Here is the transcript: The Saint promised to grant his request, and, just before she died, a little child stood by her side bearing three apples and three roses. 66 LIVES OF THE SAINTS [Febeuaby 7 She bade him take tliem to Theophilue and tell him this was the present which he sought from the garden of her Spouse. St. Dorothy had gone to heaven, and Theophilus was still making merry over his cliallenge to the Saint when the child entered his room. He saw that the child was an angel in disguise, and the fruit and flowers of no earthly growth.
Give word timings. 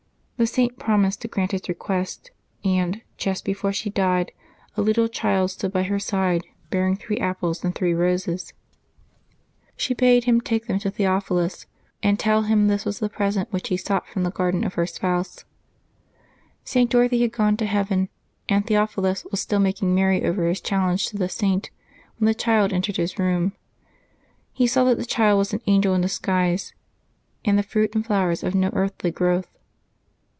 The 0.37 0.47
Saint 0.47 0.79
promised 0.79 1.21
to 1.21 1.27
grant 1.27 1.51
his 1.51 1.69
request, 1.69 2.31
and, 2.65 3.03
just 3.17 3.45
before 3.45 3.71
she 3.71 3.91
died, 3.91 4.31
a 4.75 4.81
little 4.81 5.07
child 5.07 5.51
stood 5.51 5.71
by 5.71 5.83
her 5.83 5.99
side 5.99 6.47
bearing 6.71 6.95
three 6.95 7.19
apples 7.19 7.63
and 7.63 7.75
three 7.75 7.93
roses. 7.93 8.51
66 9.77 9.77
LIVES 9.77 9.77
OF 9.77 9.77
THE 9.77 9.81
SAINTS 9.81 9.85
[Febeuaby 9.85 10.17
7 10.17 10.17
She 10.17 10.17
bade 10.17 10.23
him 10.23 10.41
take 10.41 10.65
tliem 10.65 10.81
to 10.81 10.91
Theophilue 10.91 11.65
and 12.01 12.19
tell 12.19 12.41
him 12.41 12.65
this 12.67 12.85
was 12.85 12.97
the 12.97 13.09
present 13.09 13.53
which 13.53 13.67
he 13.67 13.77
sought 13.77 14.07
from 14.07 14.23
the 14.23 14.31
garden 14.31 14.63
of 14.63 14.73
her 14.73 14.87
Spouse. 14.87 15.45
St. 16.63 16.89
Dorothy 16.89 17.21
had 17.21 17.31
gone 17.31 17.55
to 17.57 17.67
heaven, 17.67 18.09
and 18.49 18.65
Theophilus 18.65 19.23
was 19.25 19.39
still 19.41 19.59
making 19.59 19.93
merry 19.93 20.25
over 20.25 20.47
his 20.47 20.59
cliallenge 20.59 21.07
to 21.11 21.17
the 21.17 21.29
Saint 21.29 21.69
when 22.17 22.25
the 22.25 22.33
child 22.33 22.73
entered 22.73 22.97
his 22.97 23.19
room. 23.19 23.53
He 24.53 24.65
saw 24.65 24.85
that 24.85 24.97
the 24.97 25.05
child 25.05 25.37
was 25.37 25.53
an 25.53 25.61
angel 25.67 25.93
in 25.93 26.01
disguise, 26.01 26.73
and 27.45 27.59
the 27.59 27.61
fruit 27.61 27.93
and 27.93 28.03
flowers 28.03 28.41
of 28.41 28.55
no 28.55 28.71
earthly 28.73 29.11
growth. 29.11 29.47